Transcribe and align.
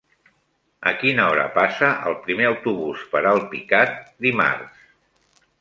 A 0.91 0.93
quina 1.01 1.27
hora 1.33 1.43
passa 1.57 1.91
el 2.11 2.17
primer 2.25 2.49
autobús 2.53 3.07
per 3.15 3.23
Alpicat 3.35 3.97
dimarts? 4.29 4.85